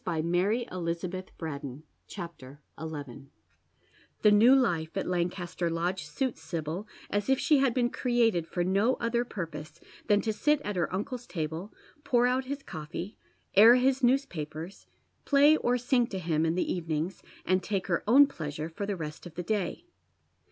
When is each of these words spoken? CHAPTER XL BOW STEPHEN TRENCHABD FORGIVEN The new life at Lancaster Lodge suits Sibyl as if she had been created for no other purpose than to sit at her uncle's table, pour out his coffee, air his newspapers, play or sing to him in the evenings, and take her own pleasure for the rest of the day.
CHAPTER 0.03 0.65
XL 0.65 0.79
BOW 0.83 0.93
STEPHEN 0.93 1.83
TRENCHABD 2.07 2.53
FORGIVEN 2.79 3.29
The 4.23 4.31
new 4.31 4.55
life 4.55 4.97
at 4.97 5.05
Lancaster 5.05 5.69
Lodge 5.69 6.07
suits 6.07 6.41
Sibyl 6.41 6.87
as 7.11 7.29
if 7.29 7.37
she 7.39 7.59
had 7.59 7.75
been 7.75 7.91
created 7.91 8.47
for 8.47 8.63
no 8.63 8.95
other 8.95 9.23
purpose 9.23 9.79
than 10.07 10.19
to 10.21 10.33
sit 10.33 10.59
at 10.61 10.75
her 10.75 10.91
uncle's 10.91 11.27
table, 11.27 11.71
pour 12.03 12.25
out 12.25 12.45
his 12.45 12.63
coffee, 12.63 13.15
air 13.53 13.75
his 13.75 14.01
newspapers, 14.03 14.87
play 15.23 15.55
or 15.57 15.77
sing 15.77 16.07
to 16.07 16.17
him 16.17 16.47
in 16.47 16.55
the 16.55 16.73
evenings, 16.73 17.21
and 17.45 17.61
take 17.61 17.85
her 17.85 18.03
own 18.07 18.25
pleasure 18.25 18.69
for 18.69 18.87
the 18.87 18.97
rest 18.97 19.27
of 19.27 19.35
the 19.35 19.43
day. 19.43 19.85